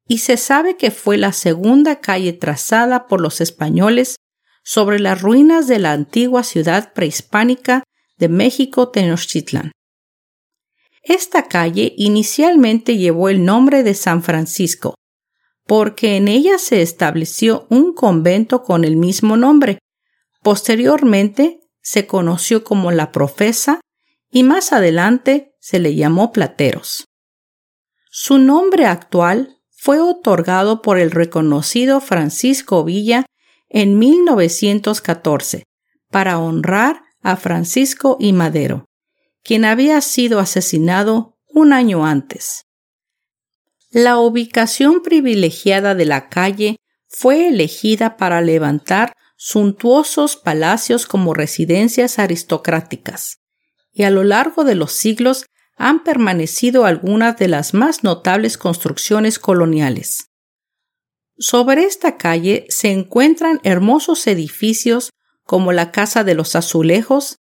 y 0.07 0.17
se 0.17 0.37
sabe 0.37 0.75
que 0.75 0.89
fue 0.89 1.17
la 1.17 1.31
segunda 1.31 1.99
calle 2.01 2.33
trazada 2.33 3.05
por 3.05 3.21
los 3.21 3.39
españoles 3.39 4.15
sobre 4.63 4.99
las 4.99 5.21
ruinas 5.21 5.67
de 5.67 5.77
la 5.77 5.91
antigua 5.91 6.41
ciudad 6.41 6.93
prehispánica 6.93 7.83
de 8.17 8.27
México 8.27 8.89
Tenochtitlán. 8.89 9.71
Esta 11.03 11.47
calle 11.47 11.93
inicialmente 11.95 12.97
llevó 12.97 13.29
el 13.29 13.45
nombre 13.45 13.83
de 13.83 13.93
San 13.93 14.23
Francisco, 14.23 14.95
porque 15.65 16.17
en 16.17 16.27
ella 16.27 16.57
se 16.57 16.81
estableció 16.81 17.65
un 17.69 17.93
convento 17.93 18.63
con 18.63 18.83
el 18.83 18.97
mismo 18.97 19.37
nombre. 19.37 19.79
Posteriormente 20.41 21.61
se 21.81 22.07
conoció 22.07 22.63
como 22.63 22.91
la 22.91 23.11
Profesa 23.11 23.79
y 24.29 24.43
más 24.43 24.73
adelante 24.73 25.55
se 25.59 25.79
le 25.79 25.95
llamó 25.95 26.31
Plateros. 26.31 27.05
Su 28.09 28.37
nombre 28.37 28.85
actual 28.85 29.59
fue 29.69 29.99
otorgado 29.99 30.81
por 30.81 30.99
el 30.99 31.11
reconocido 31.11 31.99
Francisco 31.99 32.83
Villa 32.83 33.25
en 33.69 33.97
1914 33.97 35.63
para 36.09 36.39
honrar 36.39 37.03
a 37.21 37.37
Francisco 37.37 38.17
y 38.19 38.33
Madero, 38.33 38.85
quien 39.43 39.65
había 39.65 39.99
sido 40.01 40.39
asesinado 40.39 41.37
un 41.47 41.73
año 41.73 42.05
antes. 42.05 42.65
La 43.93 44.17
ubicación 44.17 45.03
privilegiada 45.03 45.93
de 45.93 46.05
la 46.05 46.27
calle 46.27 46.77
fue 47.07 47.47
elegida 47.49 48.17
para 48.17 48.41
levantar 48.41 49.13
suntuosos 49.37 50.35
palacios 50.35 51.05
como 51.05 51.35
residencias 51.35 52.17
aristocráticas, 52.17 53.37
y 53.91 54.01
a 54.01 54.09
lo 54.09 54.23
largo 54.23 54.63
de 54.63 54.73
los 54.73 54.93
siglos 54.93 55.45
han 55.77 56.03
permanecido 56.03 56.85
algunas 56.85 57.37
de 57.37 57.47
las 57.47 57.75
más 57.75 58.03
notables 58.03 58.57
construcciones 58.57 59.37
coloniales. 59.37 60.31
Sobre 61.37 61.83
esta 61.83 62.17
calle 62.17 62.65
se 62.69 62.89
encuentran 62.89 63.59
hermosos 63.63 64.25
edificios 64.25 65.11
como 65.43 65.71
la 65.71 65.91
Casa 65.91 66.23
de 66.23 66.33
los 66.33 66.55
Azulejos, 66.55 67.37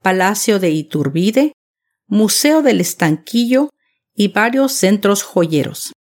Palacio 0.00 0.58
de 0.58 0.70
Iturbide, 0.70 1.52
Museo 2.08 2.60
del 2.60 2.80
Estanquillo 2.80 3.70
y 4.22 4.28
varios 4.28 4.70
centros 4.70 5.24
joyeros. 5.24 5.92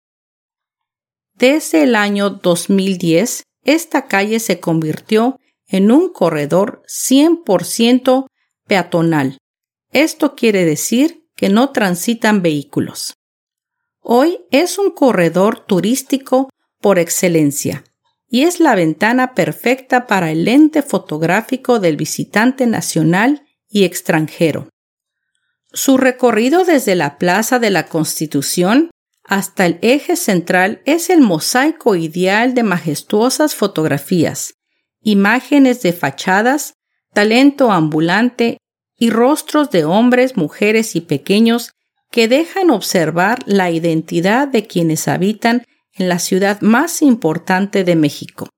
Desde 1.32 1.84
el 1.84 1.94
año 1.94 2.28
2010, 2.28 3.44
esta 3.64 4.08
calle 4.08 4.40
se 4.40 4.60
convirtió 4.60 5.40
en 5.66 5.90
un 5.90 6.12
corredor 6.12 6.82
100% 6.86 8.26
peatonal. 8.66 9.38
Esto 9.90 10.34
quiere 10.34 10.66
decir 10.66 11.24
que 11.34 11.48
no 11.48 11.70
transitan 11.70 12.42
vehículos. 12.42 13.14
Hoy 14.00 14.40
es 14.50 14.76
un 14.76 14.90
corredor 14.90 15.64
turístico 15.64 16.50
por 16.78 16.98
excelencia 16.98 17.84
y 18.28 18.42
es 18.42 18.60
la 18.60 18.74
ventana 18.74 19.32
perfecta 19.32 20.06
para 20.06 20.30
el 20.30 20.44
lente 20.44 20.82
fotográfico 20.82 21.80
del 21.80 21.96
visitante 21.96 22.66
nacional 22.66 23.46
y 23.66 23.84
extranjero. 23.84 24.68
Su 25.72 25.98
recorrido 25.98 26.64
desde 26.64 26.96
la 26.96 27.18
Plaza 27.18 27.58
de 27.58 27.70
la 27.70 27.86
Constitución 27.86 28.90
hasta 29.24 29.66
el 29.66 29.78
eje 29.82 30.16
central 30.16 30.82
es 30.84 31.10
el 31.10 31.20
mosaico 31.20 31.94
ideal 31.94 32.54
de 32.54 32.64
majestuosas 32.64 33.54
fotografías, 33.54 34.54
imágenes 35.00 35.82
de 35.82 35.92
fachadas, 35.92 36.74
talento 37.12 37.70
ambulante 37.70 38.58
y 38.98 39.10
rostros 39.10 39.70
de 39.70 39.84
hombres, 39.84 40.36
mujeres 40.36 40.96
y 40.96 41.00
pequeños 41.00 41.70
que 42.10 42.26
dejan 42.26 42.70
observar 42.70 43.38
la 43.46 43.70
identidad 43.70 44.48
de 44.48 44.66
quienes 44.66 45.06
habitan 45.06 45.64
en 45.92 46.08
la 46.08 46.18
ciudad 46.18 46.60
más 46.60 47.00
importante 47.00 47.84
de 47.84 47.94
México. 47.94 48.48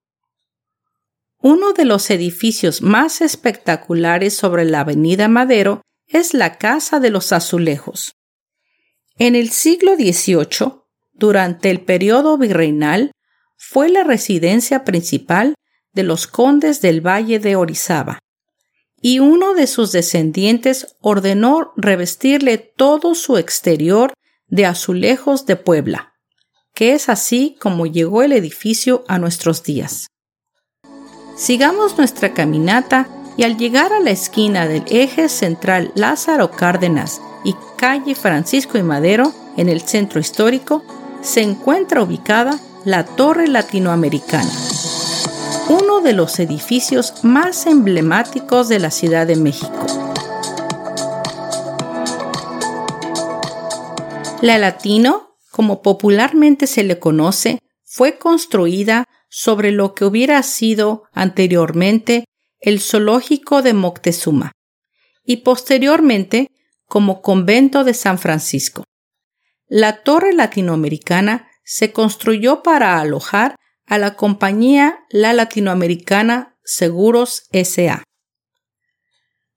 Uno 1.39 1.75
de 1.75 1.85
los 1.85 2.09
edificios 2.11 2.81
más 2.81 3.21
espectaculares 3.21 4.35
sobre 4.35 4.65
la 4.65 4.81
Avenida 4.81 5.29
Madero 5.29 5.83
es 6.13 6.35
la 6.35 6.59
Casa 6.59 7.01
de 7.01 7.11
los 7.11 7.33
Azulejos. 7.33 8.13
En 9.19 9.35
el 9.35 9.51
siglo 9.51 9.95
XVIII, 9.97 10.83
durante 11.13 11.71
el 11.71 11.81
periodo 11.81 12.39
virreinal, 12.39 13.13
fue 13.57 13.89
la 13.89 14.05
residencia 14.05 14.85
principal 14.85 15.55
de 15.93 16.03
los 16.03 16.27
condes 16.27 16.81
del 16.81 17.01
Valle 17.01 17.39
de 17.39 17.57
Orizaba, 17.57 18.19
y 19.01 19.19
uno 19.19 19.55
de 19.55 19.67
sus 19.67 19.93
descendientes 19.93 20.97
ordenó 21.01 21.73
revestirle 21.77 22.59
todo 22.59 23.15
su 23.15 23.37
exterior 23.37 24.13
de 24.47 24.67
azulejos 24.67 25.47
de 25.47 25.57
Puebla, 25.57 26.15
que 26.75 26.93
es 26.93 27.09
así 27.09 27.57
como 27.61 27.87
llegó 27.87 28.23
el 28.23 28.33
edificio 28.33 29.05
a 29.09 29.19
nuestros 29.19 29.63
días. 29.63 30.07
Sigamos 31.37 31.97
nuestra 31.99 32.35
caminata 32.35 33.09
y 33.37 33.45
al 33.45 33.57
llegar 33.57 33.93
a 33.93 34.01
la 34.01 34.11
esquina 34.11 34.67
del 34.67 34.85
eje 34.89 35.29
central 35.29 35.93
Lázaro 35.95 36.51
Cárdenas 36.51 37.21
y 37.45 37.55
calle 37.77 38.15
Francisco 38.15 38.79
y 38.79 38.83
Madero, 38.83 39.33
en 39.57 39.69
el 39.69 39.83
centro 39.83 40.21
histórico, 40.21 40.83
se 41.23 41.43
encuentra 41.43 42.03
ubicada 42.03 42.59
la 42.85 43.05
Torre 43.05 43.49
Latinoamericana, 43.49 44.51
uno 45.69 46.01
de 46.01 46.13
los 46.13 46.39
edificios 46.41 47.25
más 47.25 47.67
emblemáticos 47.67 48.69
de 48.69 48.79
la 48.79 48.91
Ciudad 48.91 49.27
de 49.27 49.37
México. 49.37 49.87
La 54.41 54.59
Latino, 54.59 55.37
como 55.53 55.83
popularmente 55.83 56.67
se 56.67 56.83
le 56.83 56.99
conoce, 56.99 57.61
fue 57.85 58.19
construida 58.19 59.05
sobre 59.29 59.71
lo 59.71 59.95
que 59.95 60.05
hubiera 60.05 60.43
sido 60.43 61.05
anteriormente 61.13 62.25
el 62.63 62.81
zoológico 62.81 63.61
de 63.61 63.75
Moctezuma 63.75 64.53
y 65.25 65.39
posteriormente 65.39 66.49
como 66.87 67.21
convento 67.21 67.83
de 67.85 67.95
San 67.95 68.19
Francisco. 68.19 68.85
La 69.67 70.03
torre 70.03 70.33
latinoamericana 70.33 71.49
se 71.65 71.93
construyó 71.93 72.63
para 72.63 73.01
alojar 73.01 73.57
a 73.87 73.99
la 73.99 74.15
compañía 74.17 75.01
La 75.11 75.33
Latinoamericana 75.33 76.57
Seguros 76.65 77.49
SA. 77.53 78.05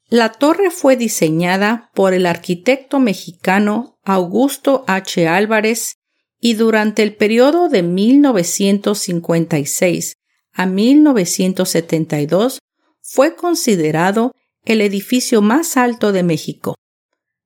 La 0.08 0.32
torre 0.32 0.72
fue 0.72 0.98
diseñada 0.98 1.92
por 1.94 2.14
el 2.14 2.26
arquitecto 2.26 3.00
mexicano 3.00 4.00
Augusto 4.04 4.84
H. 4.88 5.28
Álvarez 5.28 5.98
y 6.40 6.54
durante 6.54 7.04
el 7.04 7.16
periodo 7.16 7.70
de 7.70 7.84
1956 7.84 10.16
a 10.54 10.66
1972 10.66 12.60
fue 13.08 13.36
considerado 13.36 14.32
el 14.64 14.82
edificio 14.82 15.44
más 15.44 15.78
alto 15.78 16.12
de 16.12 16.24
México. 16.24 16.74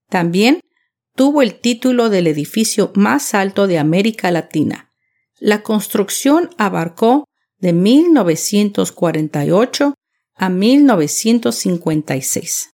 También 0.09 0.61
tuvo 1.15 1.41
el 1.41 1.59
título 1.59 2.09
del 2.09 2.27
edificio 2.27 2.93
más 2.95 3.33
alto 3.33 3.67
de 3.67 3.77
América 3.77 4.31
Latina. 4.31 4.93
La 5.37 5.61
construcción 5.61 6.49
abarcó 6.57 7.25
de 7.57 7.73
1948 7.73 9.95
a 10.35 10.49
1956. 10.49 12.69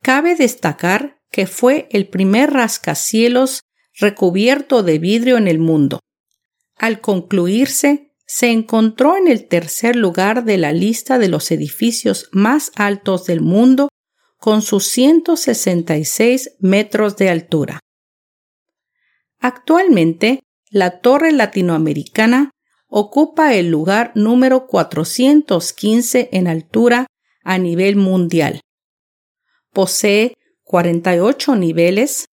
Cabe 0.00 0.34
destacar 0.34 1.20
que 1.30 1.46
fue 1.46 1.88
el 1.90 2.08
primer 2.08 2.54
rascacielos 2.54 3.64
recubierto 3.92 4.82
de 4.82 4.98
vidrio 4.98 5.36
en 5.36 5.46
el 5.46 5.58
mundo. 5.58 6.00
Al 6.76 7.02
concluirse, 7.02 8.07
se 8.28 8.50
encontró 8.50 9.16
en 9.16 9.26
el 9.26 9.48
tercer 9.48 9.96
lugar 9.96 10.44
de 10.44 10.58
la 10.58 10.72
lista 10.72 11.18
de 11.18 11.28
los 11.28 11.50
edificios 11.50 12.28
más 12.30 12.70
altos 12.76 13.24
del 13.24 13.40
mundo 13.40 13.88
con 14.36 14.60
sus 14.60 14.86
166 14.88 16.56
metros 16.60 17.16
de 17.16 17.30
altura. 17.30 17.80
Actualmente, 19.40 20.42
la 20.70 21.00
Torre 21.00 21.32
Latinoamericana 21.32 22.50
ocupa 22.86 23.54
el 23.54 23.70
lugar 23.70 24.12
número 24.14 24.66
415 24.66 26.28
en 26.30 26.48
altura 26.48 27.06
a 27.42 27.56
nivel 27.56 27.96
mundial. 27.96 28.60
Posee 29.72 30.34
48 30.64 31.56
niveles, 31.56 32.26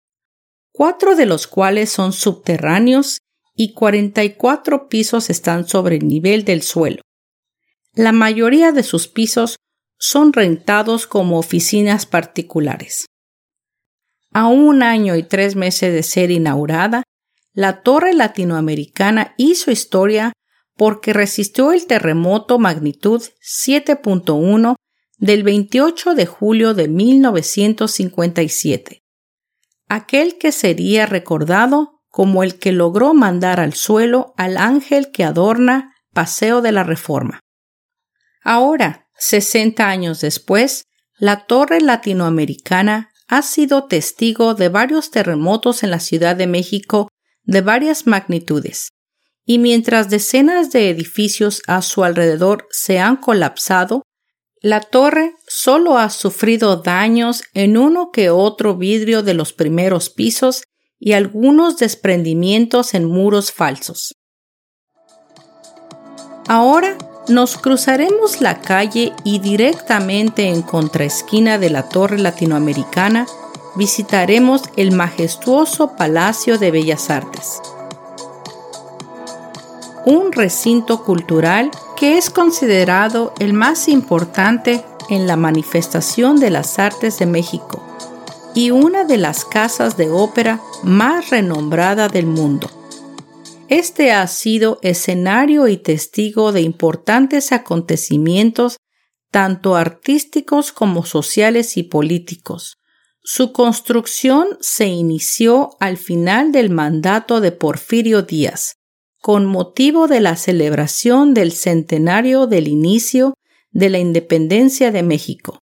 cuatro 0.73 1.15
de 1.15 1.25
los 1.25 1.47
cuales 1.47 1.89
son 1.89 2.11
subterráneos 2.11 3.19
y 3.55 3.73
44 3.73 4.89
pisos 4.89 5.29
están 5.29 5.67
sobre 5.67 5.95
el 5.95 6.07
nivel 6.07 6.43
del 6.43 6.61
suelo. 6.61 7.01
La 7.93 8.11
mayoría 8.11 8.73
de 8.73 8.83
sus 8.83 9.07
pisos 9.07 9.55
son 9.97 10.33
rentados 10.33 11.07
como 11.07 11.39
oficinas 11.39 12.05
particulares. 12.05 13.05
A 14.33 14.47
un 14.47 14.83
año 14.83 15.15
y 15.15 15.23
tres 15.23 15.55
meses 15.55 15.93
de 15.93 16.03
ser 16.03 16.29
inaugurada, 16.29 17.03
la 17.53 17.83
torre 17.83 18.13
latinoamericana 18.13 19.33
hizo 19.37 19.71
historia 19.71 20.33
porque 20.75 21.13
resistió 21.13 21.71
el 21.71 21.87
terremoto 21.87 22.59
magnitud 22.59 23.23
7.1 23.41 24.75
del 25.17 25.43
28 25.43 26.15
de 26.15 26.25
julio 26.25 26.73
de 26.73 26.89
1957, 26.89 29.01
aquel 29.87 30.37
que 30.37 30.51
sería 30.51 31.05
recordado 31.05 31.94
como 32.15 32.43
el 32.43 32.59
que 32.59 32.71
logró 32.71 33.13
mandar 33.13 33.59
al 33.59 33.73
suelo 33.73 34.33
al 34.37 34.55
ángel 34.55 35.11
que 35.11 35.25
adorna 35.25 35.97
Paseo 36.13 36.61
de 36.61 36.71
la 36.71 36.85
Reforma. 36.85 37.41
Ahora, 38.41 39.09
60 39.17 39.85
años 39.85 40.21
después, 40.21 40.85
la 41.17 41.45
torre 41.45 41.81
latinoamericana 41.81 43.09
ha 43.27 43.41
sido 43.41 43.87
testigo 43.87 44.53
de 44.53 44.69
varios 44.69 45.11
terremotos 45.11 45.83
en 45.83 45.91
la 45.91 45.99
Ciudad 45.99 46.37
de 46.37 46.47
México 46.47 47.09
de 47.43 47.59
varias 47.59 48.07
magnitudes, 48.07 48.93
y 49.43 49.57
mientras 49.57 50.09
decenas 50.09 50.71
de 50.71 50.89
edificios 50.89 51.63
a 51.67 51.81
su 51.81 52.05
alrededor 52.05 52.65
se 52.71 52.97
han 52.97 53.17
colapsado, 53.17 54.03
la 54.61 54.79
torre 54.79 55.35
solo 55.49 55.97
ha 55.97 56.09
sufrido 56.09 56.77
daños 56.77 57.43
en 57.53 57.75
uno 57.75 58.11
que 58.13 58.29
otro 58.29 58.77
vidrio 58.77 59.21
de 59.21 59.33
los 59.33 59.51
primeros 59.51 60.09
pisos 60.09 60.63
y 61.05 61.13
algunos 61.13 61.77
desprendimientos 61.77 62.95
en 62.95 63.05
muros 63.05 63.51
falsos. 63.51 64.15
Ahora 66.47 66.97
nos 67.27 67.57
cruzaremos 67.57 68.41
la 68.41 68.59
calle 68.59 69.13
y 69.23 69.37
directamente 69.37 70.49
en 70.49 70.63
contraesquina 70.63 71.59
de 71.59 71.69
la 71.69 71.89
Torre 71.89 72.17
Latinoamericana 72.17 73.27
visitaremos 73.75 74.63
el 74.77 74.93
majestuoso 74.93 75.95
Palacio 75.95 76.57
de 76.57 76.71
Bellas 76.71 77.11
Artes, 77.11 77.61
un 80.07 80.31
recinto 80.31 81.03
cultural 81.03 81.69
que 81.95 82.17
es 82.17 82.31
considerado 82.31 83.31
el 83.37 83.53
más 83.53 83.87
importante 83.89 84.83
en 85.11 85.27
la 85.27 85.35
manifestación 85.35 86.39
de 86.39 86.49
las 86.49 86.79
artes 86.79 87.19
de 87.19 87.27
México 87.27 87.94
y 88.55 88.71
una 88.71 89.03
de 89.03 89.17
las 89.17 89.45
casas 89.45 89.97
de 89.97 90.09
ópera 90.09 90.61
más 90.81 91.29
renombrada 91.29 92.07
del 92.07 92.25
mundo. 92.25 92.71
Este 93.67 94.11
ha 94.11 94.25
sido 94.27 94.79
escenario 94.81 95.67
y 95.67 95.77
testigo 95.77 96.51
de 96.51 96.61
importantes 96.61 97.51
acontecimientos 97.51 98.77
tanto 99.35 99.75
artísticos 99.75 100.71
como 100.71 101.05
sociales 101.05 101.75
y 101.75 101.83
políticos, 101.83 102.77
Su 103.21 103.51
construcción 103.51 104.47
se 104.61 104.85
inició 104.85 105.71
al 105.81 105.97
final 105.97 106.53
del 106.53 106.69
mandato 106.69 107.41
de 107.41 107.51
Porfirio 107.51 108.21
Díaz, 108.21 108.75
con 109.19 109.45
motivo 109.45 110.07
de 110.07 110.21
la 110.21 110.37
celebración 110.37 111.33
del 111.33 111.51
centenario 111.51 112.47
del 112.47 112.67
inicio 112.69 113.33
de 113.71 113.89
la 113.89 113.97
independencia 113.97 114.91
de 114.91 115.03
México. 115.03 115.59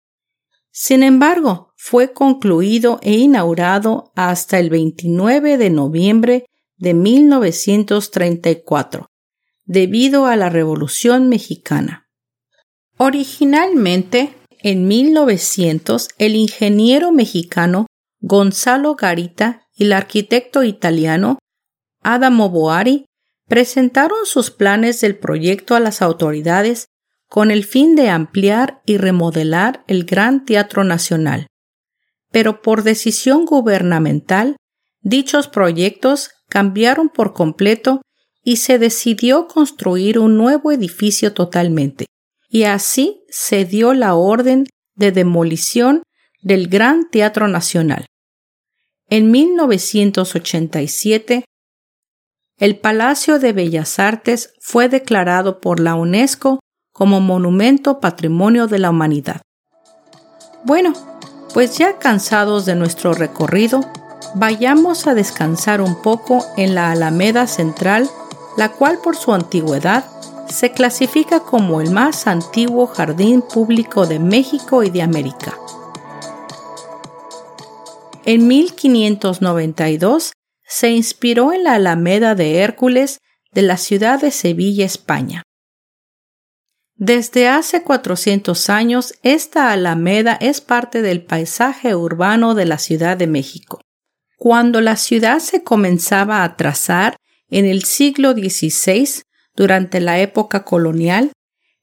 Sin 0.71 1.04
embargo, 1.04 1.68
fue 1.82 2.12
concluido 2.12 3.00
e 3.02 3.13
inaugurado 3.13 4.12
hasta 4.13 4.60
el 4.60 4.70
29 4.70 5.58
de 5.58 5.70
noviembre 5.70 6.46
de 6.76 6.94
1934, 6.94 9.08
debido 9.63 10.26
a 10.26 10.36
la 10.36 10.50
Revolución 10.50 11.30
Mexicana. 11.30 12.10
Originalmente, 12.98 14.34
en 14.62 14.89
1900, 14.89 16.10
el 16.18 16.36
ingeniero 16.36 17.13
mexicano 17.13 17.86
Gonzalo 18.20 18.96
Garita 18.96 19.65
y 19.74 19.86
el 19.86 19.94
arquitecto 19.94 20.63
italiano 20.63 21.39
Adamo 22.04 22.50
Boari 22.50 23.06
presentaron 23.48 24.26
sus 24.26 24.52
planes 24.52 25.00
del 25.00 25.18
proyecto 25.18 25.78
a 25.78 25.80
las 25.80 26.02
autoridades 26.02 26.89
con 27.30 27.52
el 27.52 27.63
fin 27.63 27.96
de 27.96 28.10
ampliar 28.10 28.82
y 28.86 28.98
remodelar 28.98 29.86
el 29.88 30.04
Gran 30.04 30.44
Teatro 30.44 30.84
Nacional. 30.84 31.48
Pero 32.32 32.62
por 32.62 32.84
decisión 32.84 33.46
gubernamental, 33.46 34.56
dichos 35.02 35.48
proyectos 35.48 36.30
cambiaron 36.48 37.10
por 37.10 37.34
completo 37.34 38.02
y 38.44 38.58
se 38.58 38.80
decidió 38.80 39.48
construir 39.48 40.20
un 40.20 40.38
nuevo 40.38 40.72
edificio 40.72 41.34
totalmente, 41.34 42.06
y 42.50 42.63
así 42.63 43.22
se 43.30 43.65
dio 43.65 43.94
la 43.94 44.15
orden 44.15 44.65
de 44.96 45.12
demolición 45.12 46.04
del 46.42 46.68
Gran 46.68 47.10
Teatro 47.10 47.48
Nacional. 47.48 48.06
En 49.10 49.32
1987 49.32 51.44
el 52.60 52.78
Palacio 52.78 53.39
de 53.39 53.54
Bellas 53.54 54.00
Artes 54.00 54.54
fue 54.60 54.89
declarado 54.89 55.62
por 55.62 55.80
la 55.80 55.96
UNESCO 55.96 56.60
como 56.92 57.22
Monumento 57.22 58.02
Patrimonio 58.02 58.68
de 58.68 58.80
la 58.80 58.89
Humanidad. 58.89 59.42
Bueno, 60.65 60.94
pues 61.53 61.77
ya 61.77 61.97
cansados 61.97 62.65
de 62.65 62.75
nuestro 62.75 63.13
recorrido, 63.13 63.81
vayamos 64.35 65.07
a 65.07 65.13
descansar 65.13 65.81
un 65.81 66.01
poco 66.01 66.45
en 66.57 66.75
la 66.75 66.91
Alameda 66.91 67.47
Central, 67.47 68.09
la 68.57 68.69
cual 68.71 68.99
por 69.03 69.15
su 69.15 69.33
antigüedad 69.33 70.05
se 70.47 70.71
clasifica 70.71 71.41
como 71.41 71.81
el 71.81 71.91
más 71.91 72.27
antiguo 72.27 72.88
jardín 72.88 73.41
público 73.41 74.07
de 74.07 74.19
México 74.19 74.83
y 74.83 74.89
de 74.89 75.01
América. 75.01 75.57
En 78.25 78.47
1592 78.47 80.33
se 80.63 80.89
inspiró 80.91 81.53
en 81.53 81.63
la 81.63 81.75
Alameda 81.75 82.35
de 82.35 82.59
Hércules 82.59 83.19
de 83.51 83.63
la 83.63 83.77
ciudad 83.77 84.19
de 84.19 84.31
Sevilla, 84.31 84.85
España. 84.85 85.43
Desde 86.99 87.47
hace 87.47 87.81
400 87.81 88.69
años, 88.69 89.13
esta 89.23 89.71
alameda 89.71 90.38
es 90.41 90.59
parte 90.59 91.01
del 91.01 91.23
paisaje 91.23 91.95
urbano 91.95 92.55
de 92.55 92.65
la 92.65 92.77
Ciudad 92.77 93.15
de 93.15 93.25
México. 93.25 93.79
Cuando 94.38 94.81
la 94.81 94.97
ciudad 94.97 95.39
se 95.39 95.63
comenzaba 95.63 96.43
a 96.43 96.57
trazar 96.57 97.15
en 97.49 97.63
el 97.63 97.85
siglo 97.85 98.33
XVI, 98.33 99.21
durante 99.55 100.01
la 100.01 100.19
época 100.19 100.65
colonial, 100.65 101.31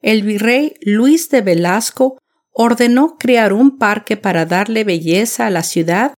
el 0.02 0.22
virrey 0.22 0.74
Luis 0.82 1.30
de 1.30 1.40
Velasco 1.40 2.18
ordenó 2.50 3.16
crear 3.16 3.54
un 3.54 3.78
parque 3.78 4.18
para 4.18 4.44
darle 4.44 4.84
belleza 4.84 5.46
a 5.46 5.50
la 5.50 5.62
ciudad 5.62 6.12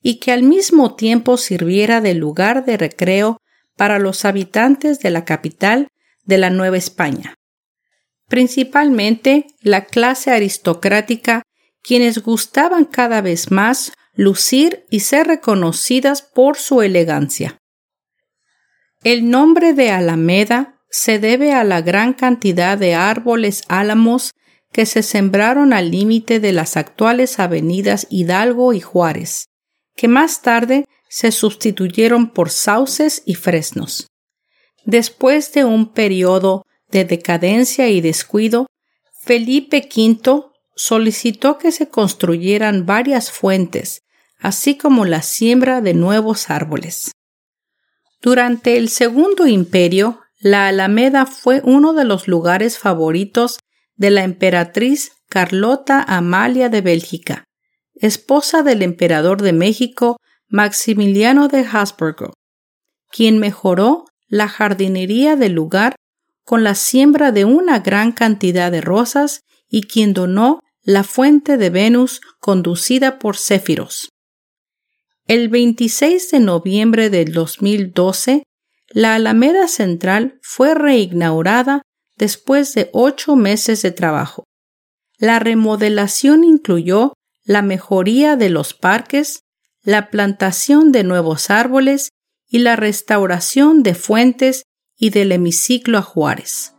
y 0.00 0.20
que 0.20 0.30
al 0.30 0.44
mismo 0.44 0.94
tiempo 0.94 1.36
sirviera 1.36 2.00
de 2.00 2.14
lugar 2.14 2.64
de 2.64 2.76
recreo 2.76 3.38
para 3.76 3.98
los 3.98 4.24
habitantes 4.24 5.00
de 5.00 5.10
la 5.10 5.24
capital 5.24 5.88
de 6.22 6.38
la 6.38 6.50
Nueva 6.50 6.76
España. 6.76 7.34
Principalmente 8.28 9.46
la 9.60 9.84
clase 9.84 10.30
aristocrática, 10.30 11.42
quienes 11.82 12.22
gustaban 12.22 12.84
cada 12.84 13.20
vez 13.20 13.50
más 13.50 13.92
lucir 14.14 14.84
y 14.90 15.00
ser 15.00 15.26
reconocidas 15.26 16.22
por 16.22 16.56
su 16.56 16.82
elegancia. 16.82 17.58
El 19.04 19.30
nombre 19.30 19.72
de 19.72 19.90
Alameda 19.90 20.80
se 20.90 21.18
debe 21.18 21.52
a 21.52 21.62
la 21.62 21.82
gran 21.82 22.14
cantidad 22.14 22.78
de 22.78 22.94
árboles 22.94 23.62
álamos 23.68 24.32
que 24.72 24.86
se 24.86 25.02
sembraron 25.02 25.72
al 25.72 25.90
límite 25.90 26.40
de 26.40 26.52
las 26.52 26.76
actuales 26.76 27.38
avenidas 27.38 28.06
Hidalgo 28.10 28.72
y 28.72 28.80
Juárez, 28.80 29.46
que 29.94 30.08
más 30.08 30.42
tarde 30.42 30.86
se 31.08 31.32
sustituyeron 31.32 32.30
por 32.30 32.50
sauces 32.50 33.22
y 33.26 33.34
fresnos. 33.34 34.08
Después 34.84 35.52
de 35.52 35.64
un 35.64 35.92
periodo 35.92 36.64
de 36.90 37.04
decadencia 37.04 37.88
y 37.88 38.00
descuido, 38.00 38.66
Felipe 39.20 39.88
V 39.94 40.44
solicitó 40.74 41.58
que 41.58 41.72
se 41.72 41.88
construyeran 41.88 42.86
varias 42.86 43.30
fuentes, 43.30 44.02
así 44.38 44.76
como 44.76 45.04
la 45.04 45.22
siembra 45.22 45.80
de 45.80 45.94
nuevos 45.94 46.50
árboles. 46.50 47.12
Durante 48.20 48.76
el 48.76 48.88
Segundo 48.88 49.46
Imperio, 49.46 50.20
la 50.38 50.68
Alameda 50.68 51.26
fue 51.26 51.60
uno 51.64 51.92
de 51.92 52.04
los 52.04 52.28
lugares 52.28 52.78
favoritos 52.78 53.58
de 53.96 54.10
la 54.10 54.24
emperatriz 54.24 55.12
Carlota 55.28 56.02
Amalia 56.02 56.68
de 56.68 56.82
Bélgica, 56.82 57.44
esposa 57.94 58.62
del 58.62 58.82
emperador 58.82 59.42
de 59.42 59.52
México 59.52 60.18
Maximiliano 60.48 61.48
de 61.48 61.66
Habsburgo, 61.66 62.34
quien 63.10 63.38
mejoró 63.38 64.04
la 64.28 64.48
jardinería 64.48 65.36
del 65.36 65.52
lugar 65.52 65.96
con 66.46 66.62
la 66.62 66.76
siembra 66.76 67.32
de 67.32 67.44
una 67.44 67.80
gran 67.80 68.12
cantidad 68.12 68.70
de 68.70 68.80
rosas 68.80 69.42
y 69.68 69.82
quien 69.82 70.14
donó 70.14 70.60
la 70.82 71.02
fuente 71.02 71.56
de 71.56 71.70
Venus 71.70 72.20
conducida 72.38 73.18
por 73.18 73.36
Céfiros. 73.36 74.10
El 75.26 75.48
26 75.48 76.30
de 76.30 76.38
noviembre 76.38 77.10
del 77.10 77.32
2012, 77.32 78.44
la 78.90 79.16
Alameda 79.16 79.66
Central 79.66 80.38
fue 80.40 80.76
reinaugurada 80.76 81.82
después 82.16 82.72
de 82.74 82.90
ocho 82.92 83.34
meses 83.34 83.82
de 83.82 83.90
trabajo. 83.90 84.44
La 85.18 85.40
remodelación 85.40 86.44
incluyó 86.44 87.14
la 87.42 87.62
mejoría 87.62 88.36
de 88.36 88.50
los 88.50 88.72
parques, 88.72 89.40
la 89.82 90.10
plantación 90.10 90.92
de 90.92 91.02
nuevos 91.02 91.50
árboles 91.50 92.10
y 92.48 92.58
la 92.58 92.76
restauración 92.76 93.82
de 93.82 93.96
fuentes 93.96 94.62
y 94.98 95.10
del 95.10 95.32
hemiciclo 95.32 95.98
a 95.98 96.02
Juárez. 96.02 96.72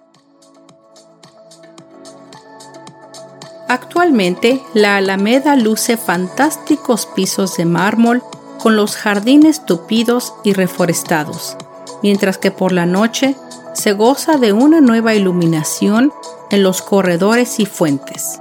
Actualmente, 3.67 4.62
la 4.73 4.95
Alameda 4.95 5.56
luce 5.56 5.97
fantásticos 5.97 7.06
pisos 7.06 7.58
de 7.58 7.65
mármol 7.65 8.23
con 8.60 8.75
los 8.75 8.95
jardines 8.95 9.65
tupidos 9.65 10.34
y 10.43 10.53
reforestados, 10.53 11.58
mientras 12.01 12.38
que 12.38 12.49
por 12.49 12.71
la 12.71 12.86
noche 12.86 13.36
se 13.73 13.93
goza 13.93 14.38
de 14.38 14.53
una 14.53 14.82
nueva 14.82 15.13
iluminación 15.15 16.13
en 16.49 16.63
los 16.63 16.82
corredores 16.82 17.60
y 17.60 17.65
fuentes. 17.65 18.39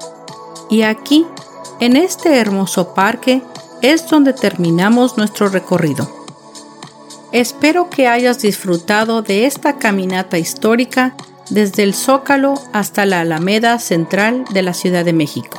Y 0.70 0.82
aquí 0.82 1.26
en 1.80 1.96
este 1.96 2.38
hermoso 2.38 2.94
parque 2.94 3.42
es 3.82 4.08
donde 4.08 4.32
terminamos 4.32 5.18
nuestro 5.18 5.48
recorrido. 5.48 6.15
Espero 7.36 7.90
que 7.90 8.08
hayas 8.08 8.40
disfrutado 8.40 9.20
de 9.20 9.44
esta 9.44 9.76
caminata 9.76 10.38
histórica 10.38 11.14
desde 11.50 11.82
el 11.82 11.92
Zócalo 11.92 12.54
hasta 12.72 13.04
la 13.04 13.20
Alameda 13.20 13.78
Central 13.78 14.46
de 14.54 14.62
la 14.62 14.72
Ciudad 14.72 15.04
de 15.04 15.12
México. 15.12 15.58